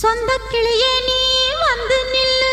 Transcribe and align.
சொந்த 0.00 0.30
கிளியே 0.50 0.92
நீ 1.06 1.20
வந்து 1.62 1.98
நில்லு. 2.12 2.52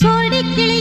சோடி 0.00 0.40
கிளி 0.56 0.78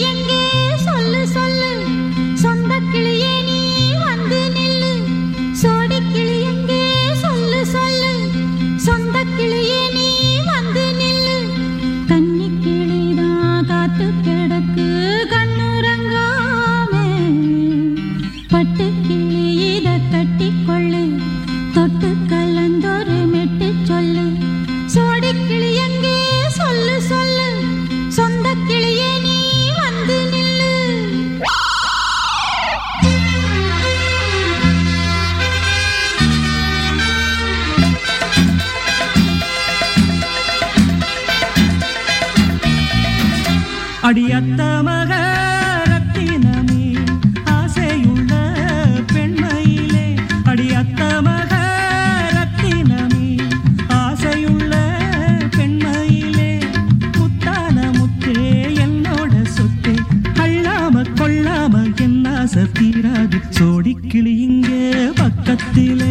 ஆசை 62.54 62.64
தீராது 62.78 63.38
சோடி 63.50 63.92
கிளி 64.12 64.32
இங்கே 64.46 64.80
பக்கத்திலே 65.20 66.10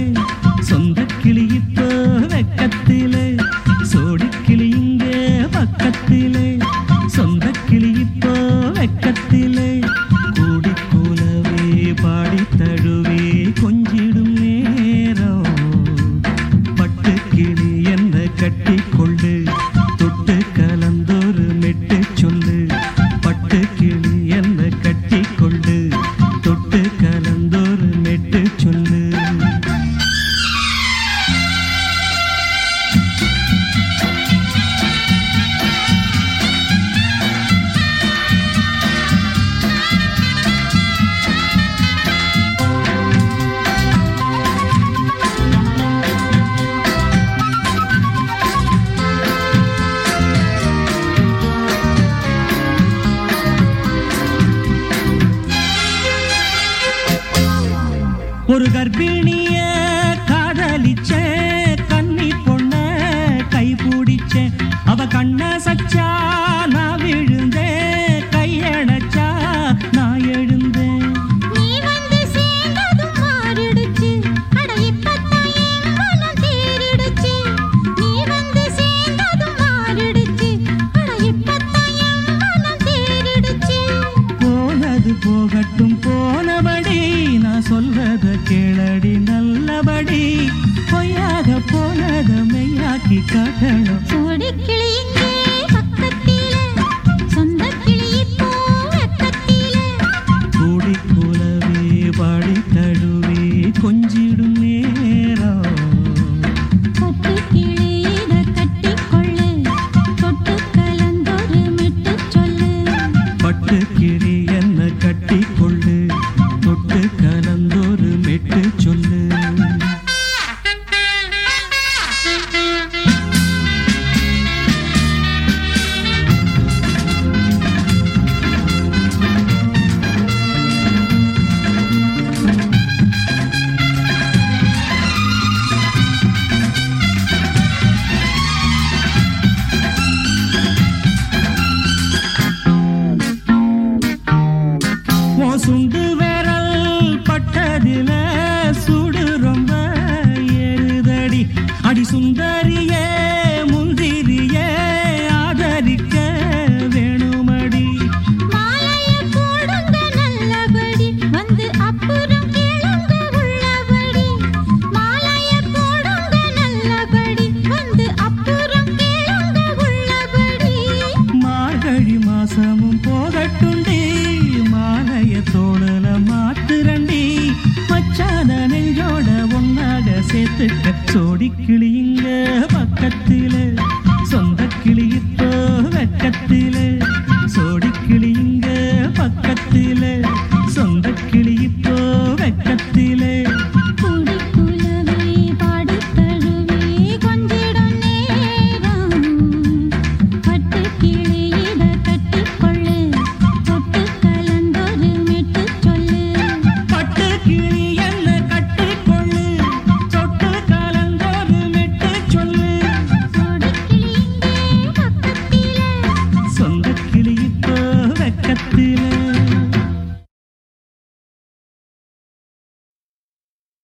சொந்த 0.69 1.05
கிளி 1.15 1.43
இப்போ 1.57 1.89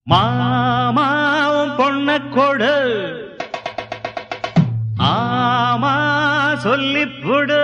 மாமாவும் 0.07 1.73
பொண்ண 1.79 2.09
கொடு. 2.29 2.75
ஆமா 5.07 5.95
சொல்லிப்புடு 6.65 7.63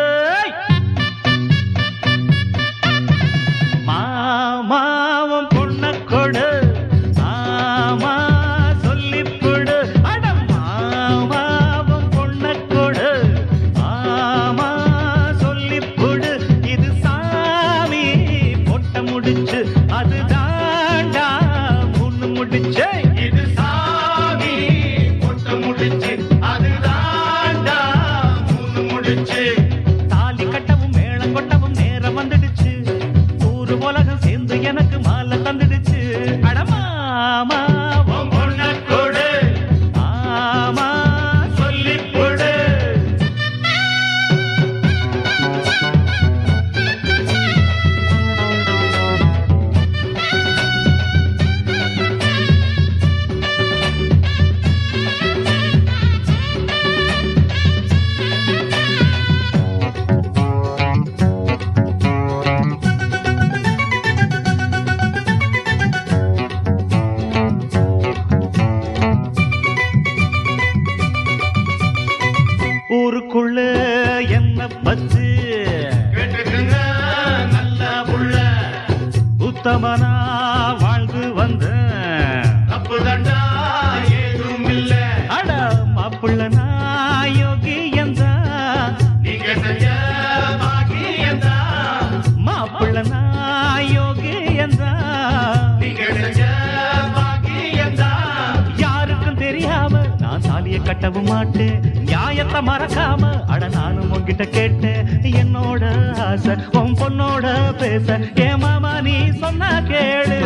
மறக்கவும் 101.13 101.31
மாட்டேன் 101.33 101.81
நியாயத்தை 102.09 102.61
மறக்காம 102.69 103.23
அட 103.53 103.63
நானும் 103.75 104.11
உங்ககிட்ட 104.17 104.45
கேட்டேன் 104.57 105.09
என்னோட 105.41 105.83
ஆசை 106.27 106.55
உன் 106.81 106.97
பொண்ணோட 107.01 107.47
பேச. 107.81 108.19
ஏ 108.41 108.49
மாமா 108.63 108.93
நீ 109.07 109.17
சொன்னா 109.43 109.71
கேளு. 109.91 110.41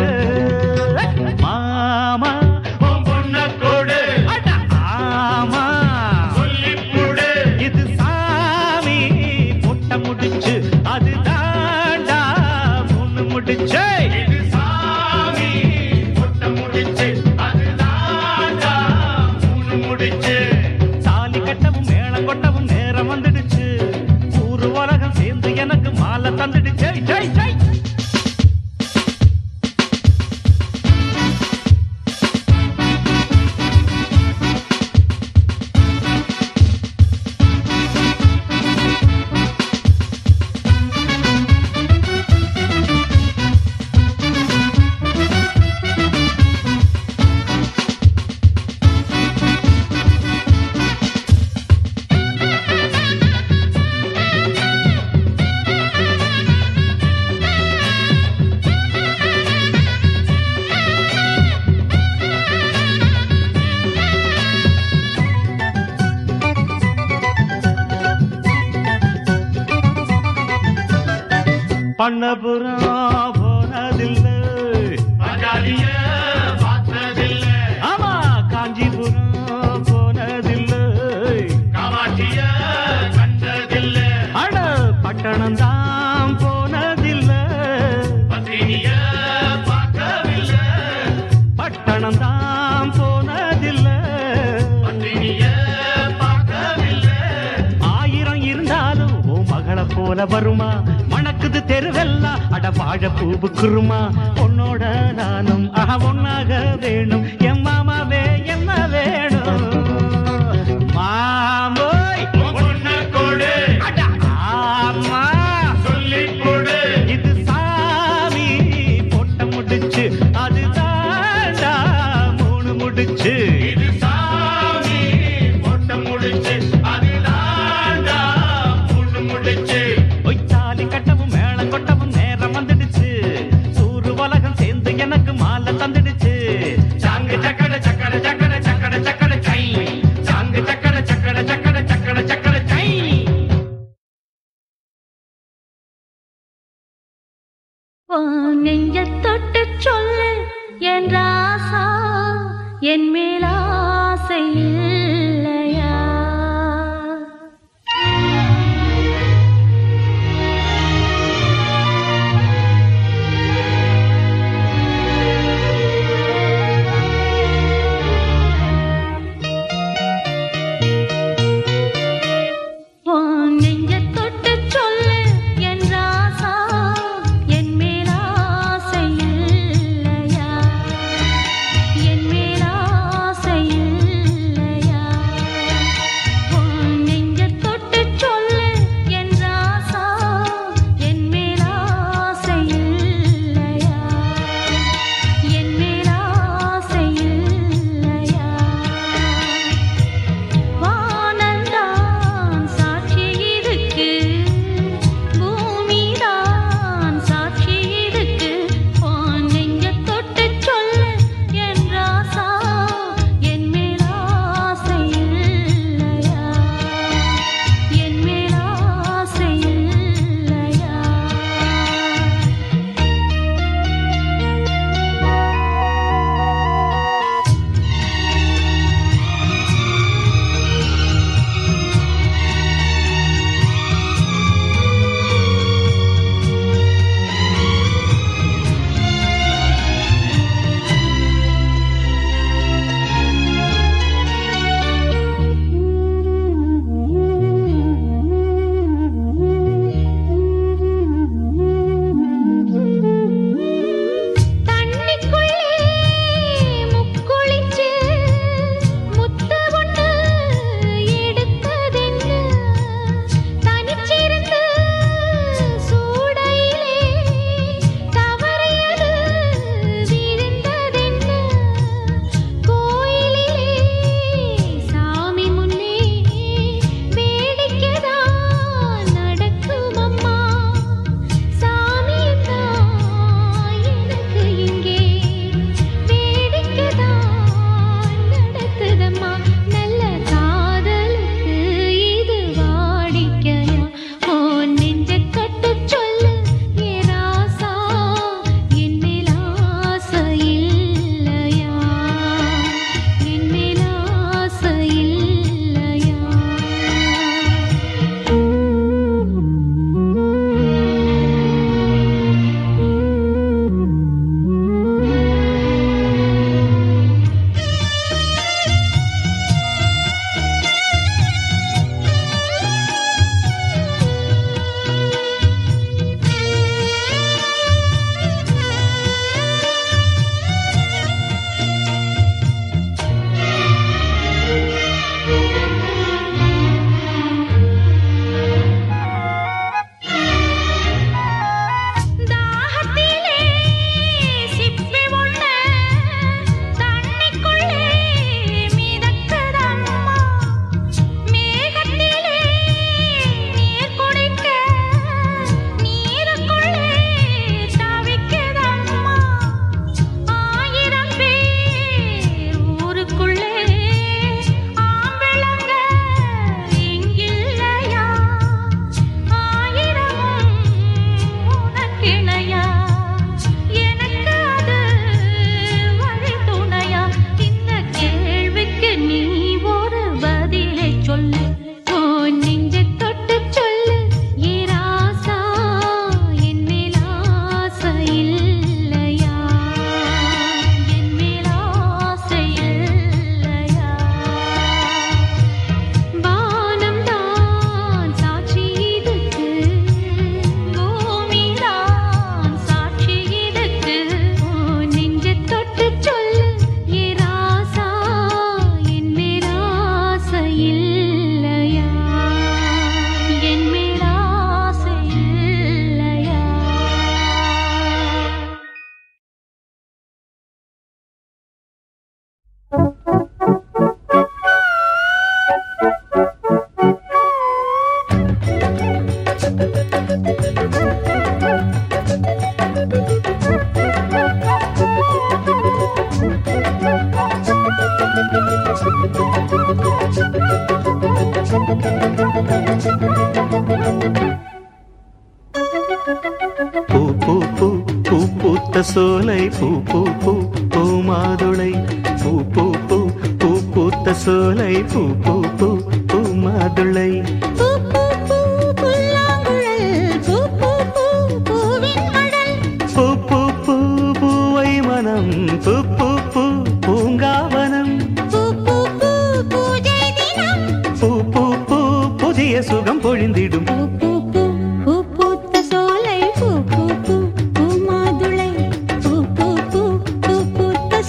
உன்னாக 106.09 106.56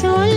so 0.00 0.27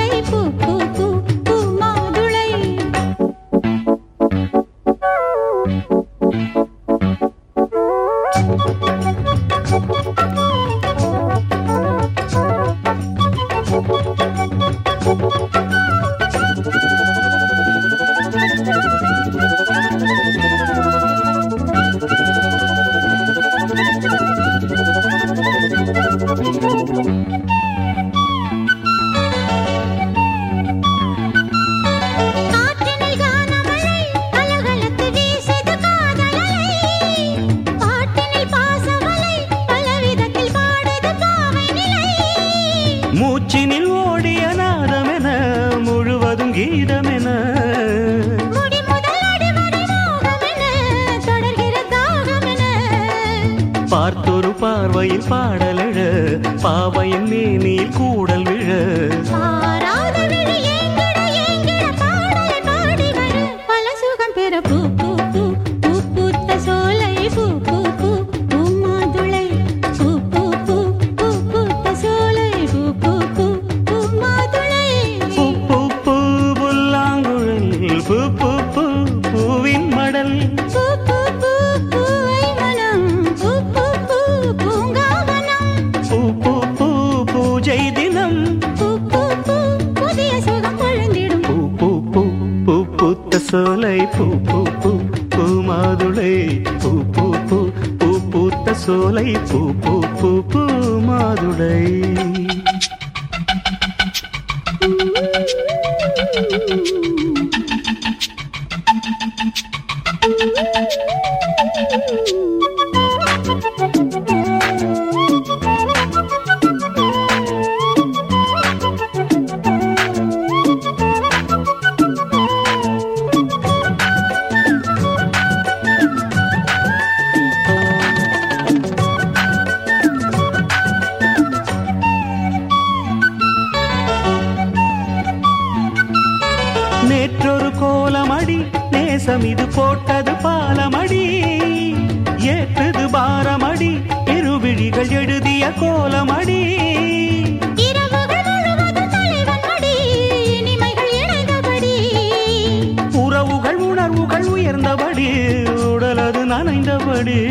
வாடி 157.24 157.42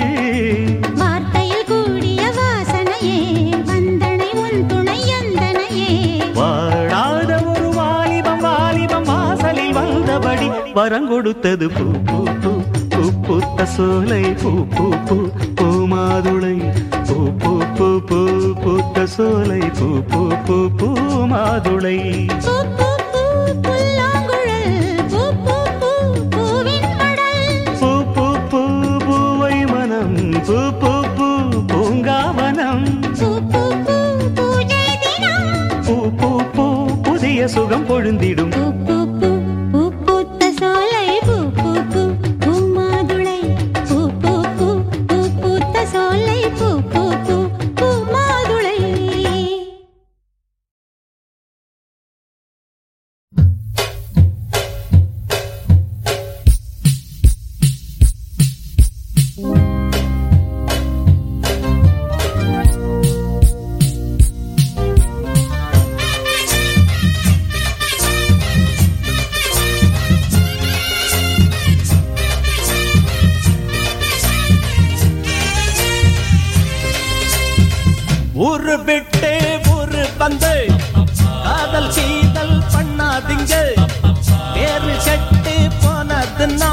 வார்த்தையில் 1.00 1.66
கூடிய 1.68 2.22
வாசனையே 2.38 3.18
வந்தனை 3.68 4.28
உன் 4.42 4.64
துணை 4.70 4.96
அந்தனையே 5.18 5.92
வாழாத 6.38 7.30
ஒரு 7.52 7.68
வாலிபம் 7.78 8.42
வாலிபம் 8.46 9.06
வாசலில் 9.11 9.76
வந்தபடி 9.78 10.48
வரங்கொடுத்தது 10.78 11.68
பூ 11.76 11.87
பூ 12.09 12.18
பூ 12.42 12.52
பூ 12.94 13.04
பூத்த 13.26 13.68
சோலை 13.76 14.22
பூ 14.42 14.52
பூ 14.74 14.88
பூ 15.09 15.18
பூ 15.61 15.68
மாதுளை 15.92 16.56
பூ 17.09 17.18
பூ 17.42 17.54
பூ 17.78 17.88
பூ 18.11 18.20
பூத்த 18.64 19.06
சோலை 19.16 19.62
பூ 19.80 19.90
பூ 20.12 20.22
பூ 20.48 20.59
பூ 20.80 20.90
மாதுளை 21.35 21.98
பூ 22.44 22.56
பூ 30.46 30.57
பூ 30.81 30.90
பூ 31.16 31.26
பூங்காவனம். 31.70 32.85
பூ 35.87 35.94
பூ 36.20 36.31
பூ 36.57 36.66
புதிய 37.03 37.48
சுகம் 37.48 37.87
பொழுந்திடும். 37.87 38.55
விட்டே 78.90 79.35
ஊரு 79.72 80.05
வந்து 80.20 80.55
காதல் 81.44 81.90
சீதல் 81.96 82.57
பண்ணாதீங்க. 82.72 83.53
வேறு 84.55 84.94
செட்டு 85.05 85.55
போனதுன்னா 85.83 86.70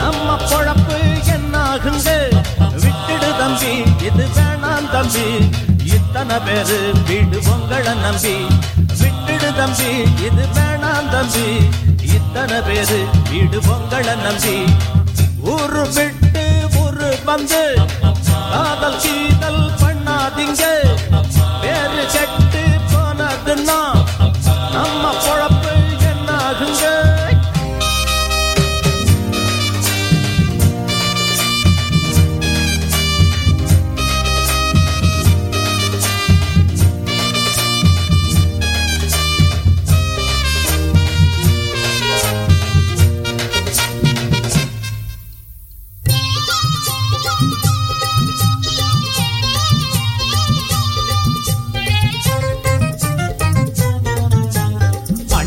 நம்ம 0.00 0.28
பொழப்பு 0.50 0.98
என்னாகுங்க? 1.34 2.08
விட்டுடு 2.82 3.30
தம்பி 3.40 3.72
இது 4.08 4.26
வேணாம் 4.36 4.88
தம்பி. 4.94 5.26
இத்தனை 5.96 6.38
பேரு 6.46 6.78
வீடு 7.08 7.40
உங்களை 7.54 7.94
நம்பி. 8.04 8.36
விட்டுடு 9.00 9.50
தம்பி 9.60 9.90
இது 10.28 10.46
வேணாம் 10.58 11.10
தம்பி. 11.14 11.46
இத்தனை 12.16 12.60
பேரு 12.68 13.00
வீடு 13.30 13.60
உங்களை 13.74 14.16
நம்பி. 14.26 14.56
ஊரு 15.54 15.84
விட்டு 15.98 16.46
ஊரு 16.84 17.10
வந்து 17.30 17.64
காதல் 18.52 19.00
சீதல் 19.04 19.62
பண்ணாதீங்க. 19.82 20.62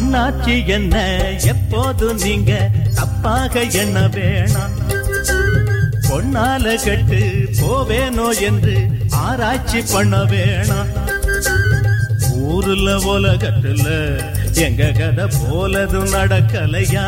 அண்ணாச்சி 0.10 0.66
என்ன? 0.66 0.96
எப்போதும் 1.46 2.18
நீங்க 2.18 2.70
தப்பாக 2.96 3.74
என்ன 3.74 4.00
வேணாம்? 4.08 4.74
பொன்னால 6.08 6.64
கட்டு 6.86 7.20
போவேனோ 7.60 8.26
என்று 8.40 8.76
ஆராய்ச்சி 9.10 9.82
பண்ண 9.94 10.18
வேணாம். 10.24 10.90
ஊருல 12.48 12.96
உலகத்துல 13.14 13.86
எங்க 14.58 14.92
கதை 15.00 15.28
போலதும் 15.40 16.12
நடக்கலையா? 16.14 17.06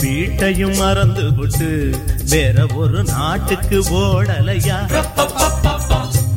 வீட்டையும் 0.00 0.76
மறந்து 0.76 1.34
விட்டு 1.34 1.70
வேற 2.28 2.66
ஒரு 2.74 3.02
நாட்டுக்கு 3.04 3.80
ஓடலையா? 4.02 4.78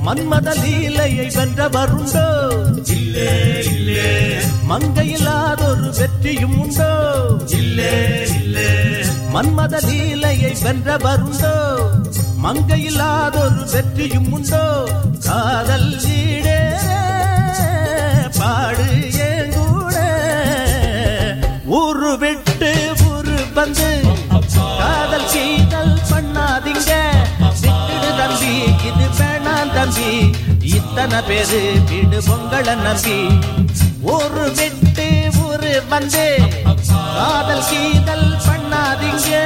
மன்மத 0.10 0.54
லீலையை 0.56 1.26
வென்றவருண்டோ? 1.36 2.28
இல்லே 2.94 3.34
இல்லே. 3.72 4.40
மங்கையில்லாதொரு 4.70 5.98
வெற்றியும் 5.98 6.60
உண்டோ? 6.60 6.92
இல்லே 7.48 7.94
இல்லே. 8.40 8.70
மன்மத 9.34 9.80
லீலையை 9.88 10.56
வென்றவருண்டோ? 10.64 11.54
மங்கையில்லாதொரு 12.44 13.72
வெற்றியும் 13.72 14.32
உண்டோ? 14.32 14.90
காதல் 15.26 16.00
ஈடே 16.02 16.60
பாடு 18.38 18.88
ஏங்கூட. 19.30 19.96
ஊரு 21.66 22.18
விட்டு 22.18 22.94
ஊரு 23.10 23.38
வந்து 23.54 24.09
தம்பி. 29.80 30.32
இத்தனை 30.62 31.22
பேரு 31.22 31.80
வீடு 31.90 32.20
பொங்கல 32.20 32.76
நம்பி. 32.76 33.40
ஒரு 34.02 34.52
விட்டு 34.52 35.30
ஒரு 35.48 35.84
வந்து. 35.90 36.42
காதல் 37.14 37.64
கீதல் 37.70 38.38
பண்ணாதீங்க. 38.48 39.38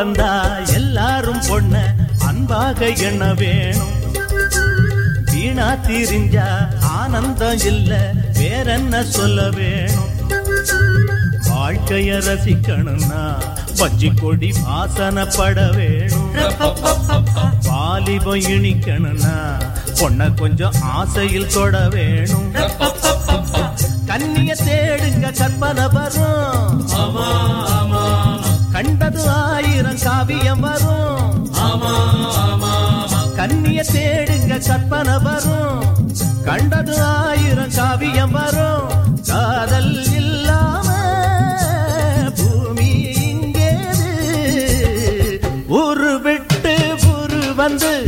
பிறந்தா 0.00 0.34
எல்லாரும் 0.74 1.40
பொண்ண 1.46 1.74
அன்பாக 2.26 2.86
எண்ண 3.06 3.24
வேணும். 3.40 3.90
வீணா 5.30 5.66
திரிஞ்சா 5.86 6.46
ஆனந்தம் 6.90 7.60
இல்ல 7.70 7.98
வேறென்ன 8.38 9.02
சொல்ல 9.16 9.42
வேணும்? 9.56 10.08
வாழ்க்கைய 11.48 12.16
ரசிக்கணும்னா 12.28 13.24
பஜ்ஜி 13.80 14.10
கொடி 14.20 14.50
வாசனப்பட 14.64 15.66
வேணும். 15.76 16.30
வாலிபம் 17.68 18.48
இனிக்கணும்னா 18.54 19.36
பொண்ண 20.00 20.30
கொஞ்சம் 20.40 20.78
ஆசையில் 20.96 21.52
தொட 21.56 21.82
வேணும். 21.96 22.48
கண்ணிய 24.06 24.54
தேடுங்க 24.66 25.26
கற்பனை 25.40 25.86
வரும். 25.96 26.80
கண்டது 29.10 29.30
ஆயிரம் 29.30 29.98
காவியம் 30.02 30.60
வரும். 30.60 31.52
கண்ணிய 33.36 33.82
தேடுங்க 33.92 34.58
கற்பனை 34.66 35.16
வரும். 35.18 35.82
கண்டது 36.44 37.02
ஆயிரம் 37.02 37.72
காவியம் 37.76 38.30
வரும். 38.30 38.88
காதல் 39.26 40.04
இல்லாம 40.12 40.88
பூமி 42.36 42.90
இங்கேது. 43.30 44.10
ஊரு 45.68 46.20
விட்டு 46.20 46.76
ஊரு 47.14 47.54
வந்து 47.54 47.99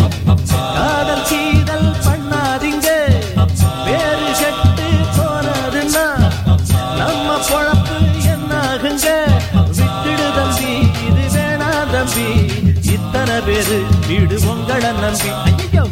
வீடு 14.72 14.92
நம்பி. 14.92 15.28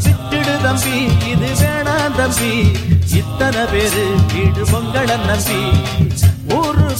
விட்டுடு 0.04 0.62
தம்பி 0.62 0.94
இது 1.30 1.48
வேணாம் 1.60 2.16
தம்பி. 2.16 2.72
இத்தனை 3.14 3.64
பேரு 3.64 4.14
வீடு 4.34 4.64
உங்கள 4.64 5.18
நம்பி. 5.26 5.60
ஊரு 6.54 6.96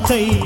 நாட்டாம 0.00 0.39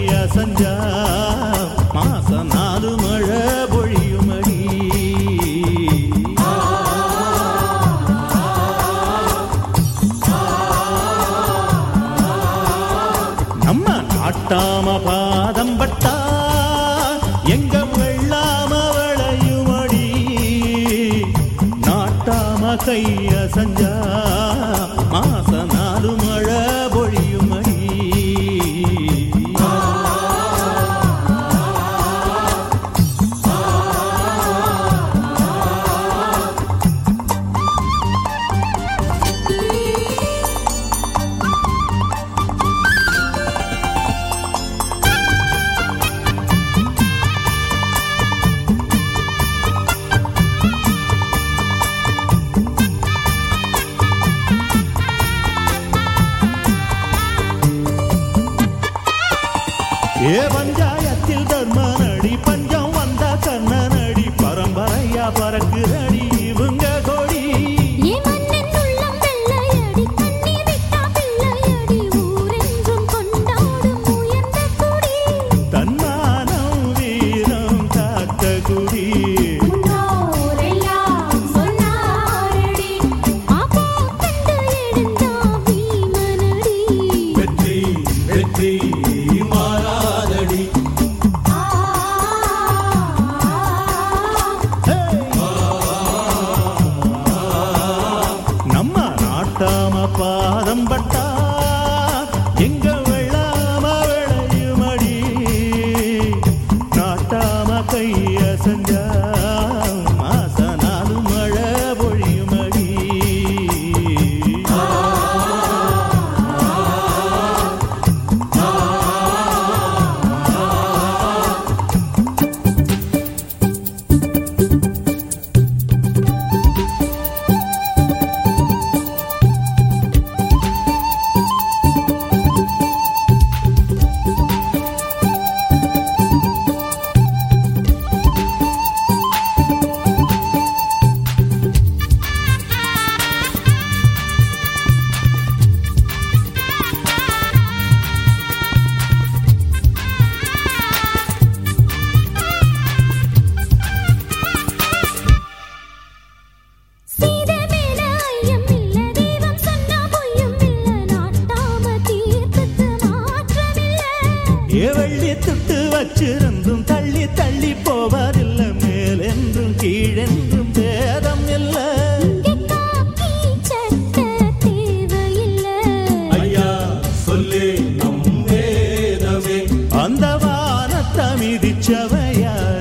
തമിതിച്ചവയാ 181.17 182.75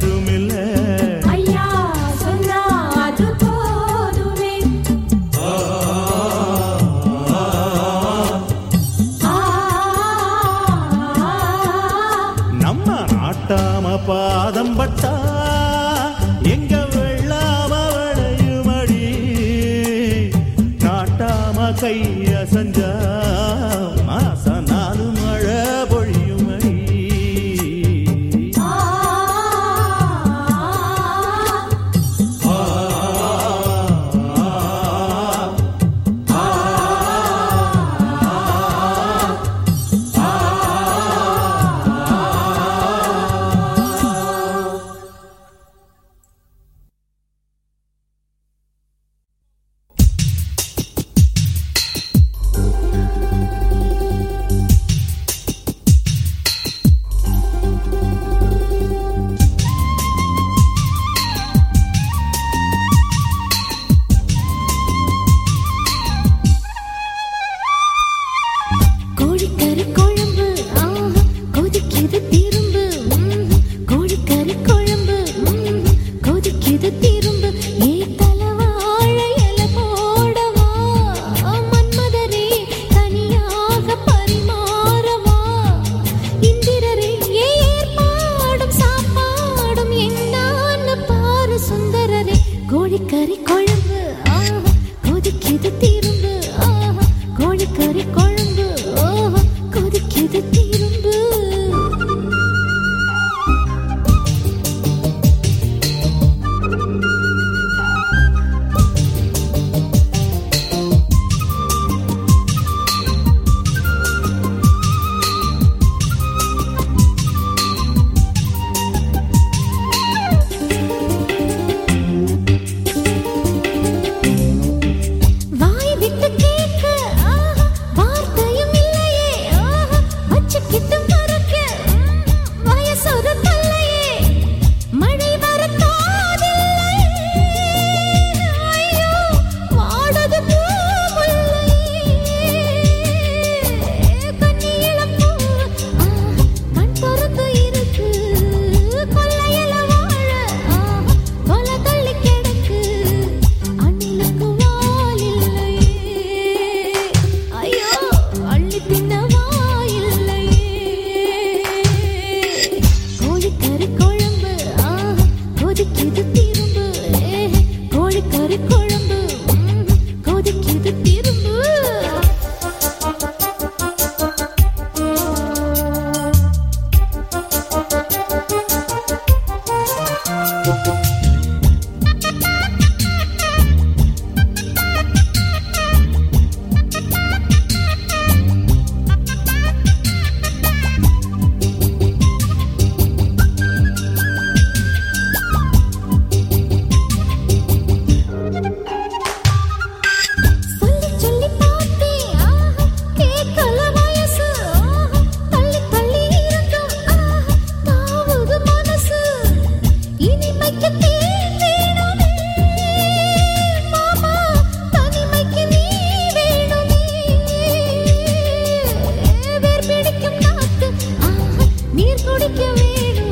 to. 222.72 223.23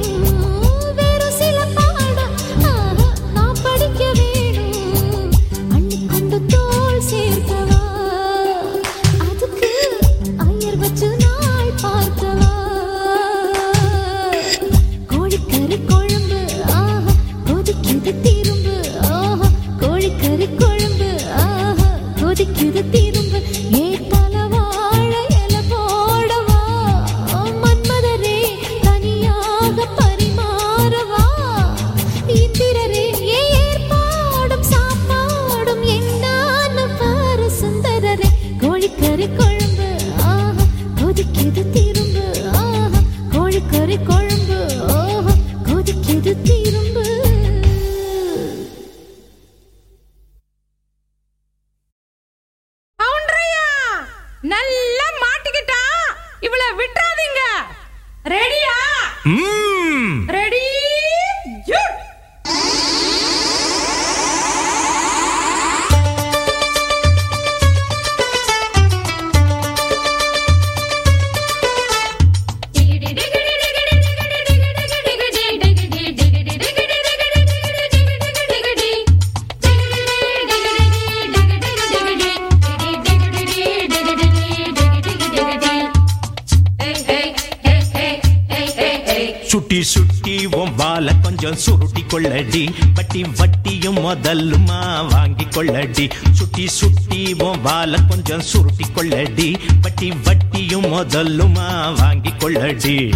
கொஞ்சம் 91.43 91.61
சுருட்டி 91.61 92.03
கொள்ளடி. 92.03 92.71
பட்டி 92.95 93.25
வட்டியும் 93.25 93.97
முதல்லுமா 93.97 95.09
வாங்கி 95.09 95.45
கொள்ளடி. 95.45 96.11
சுட்டி 96.33 96.69
சுட்டி 96.69 97.35
வால 97.35 97.97
கொஞ்சம் 98.09 98.41
சுருட்டி 98.41 98.85
கொள்ளடி. 98.95 99.59
பட்டி 99.81 100.13
வட்டியும் 100.25 100.85
முதல்லுமா 100.85 101.95
வாங்கி 101.95 102.29
கொள்ளடி. 102.29 103.13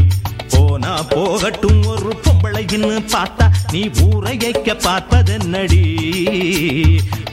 போனா 0.50 1.02
போகட்டும் 1.02 1.86
ஒரு 1.86 2.16
பொம்பளையின்னு 2.24 3.04
பார்த்தா 3.12 3.50
நீ 3.72 3.86
ஊரையைக்க 3.86 4.74
பார்ப்பதென்னடி 4.74 5.82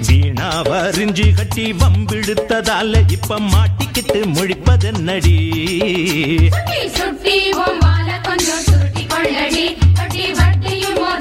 வீணா 0.07 0.61
வரிஞ்சு 0.61 1.35
கட்டி 1.35 1.73
வம்பிடுத்ததால 1.73 3.11
இப்ப 3.11 3.39
மாட்டிக்கிட்டு 3.39 4.25
முழிப்பதென்னடி? 4.35 5.37
சுட்டி 6.49 6.89
சுட்டி 6.89 7.49
கொஞ்சம் 8.23 8.61
சுருட்டி 8.61 9.05
கொள்ளடி. 9.05 9.81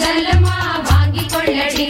ಮಗಲ್ಲಮ್ಮ 0.03 0.49
ಬಾಗಿಕೊಳ್ಳಡಿ 0.89 1.85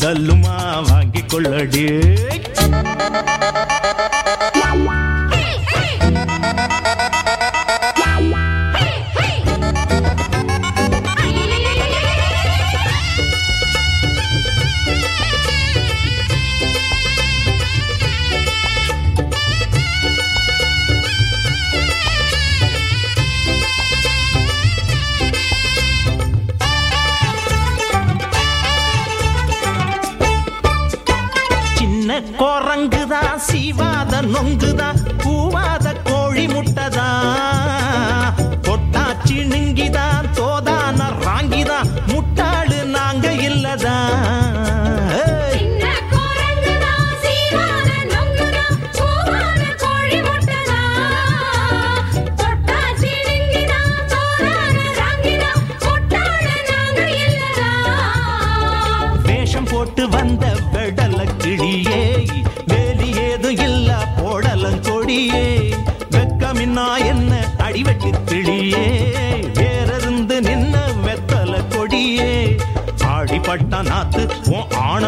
முதலுமா 0.00 0.54
வாங்கிக் 0.88 1.28
கொள்ளடி. 1.28 1.84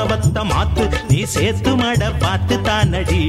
மண்டபத்த 0.03 0.45
மாத்து 0.45 1.11
நீ 1.11 1.25
சேர்த்து 1.25 1.77
மட 1.77 2.19
பார்த்து 2.19 2.59
தானடி. 2.59 3.21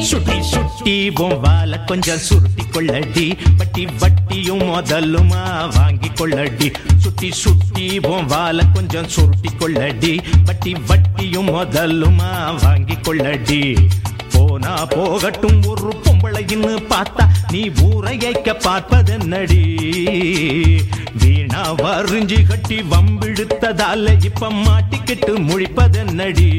சுட்டி 0.00 0.42
சுட்டி 0.42 1.10
வால 1.10 1.84
கொஞ்சம் 1.84 2.18
சுருட்டி 2.18 2.62
கொள்ளடி. 2.62 3.38
பட்டி 3.56 3.86
வட்டியும் 3.86 4.60
முதலுமா 4.60 5.74
வாங்கி 5.74 6.08
கொள்ளடி. 6.08 6.74
சுட்டி 6.96 7.32
சுட்டி 7.32 7.98
வால 7.98 8.62
கொஞ்சம் 8.74 9.08
சுருட்டி 9.08 9.48
கொள்ளடி. 9.58 10.24
பட்டி 10.44 10.74
வட்டியும் 10.86 11.48
முதலுமா 11.48 12.60
வாங்கி 12.62 12.94
கொள்ளடி. 12.94 13.76
போனா 14.32 14.84
போகட்டும் 14.84 15.62
ஒரு 15.62 15.99
பொம்பளைன்னு 16.20 16.72
பார்த்தா 16.88 17.24
நீ 17.50 17.70
ஊரையைக்க 17.82 18.52
பார்ப்பதென்னடி? 18.64 19.60
வீணா 21.22 21.74
வரிஞ்சி 21.74 22.46
கட்டி 22.46 22.78
வம்பிழுத்ததால 22.82 24.24
இப்ப 24.24 24.50
மாட்டிக்கிட்டு 24.50 25.32
முழிப்பதென்னடி? 25.38 26.50